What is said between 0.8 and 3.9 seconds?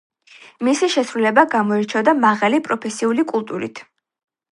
შესრულება გამოირჩეოდა მაღალი პროფესიული კულტურით.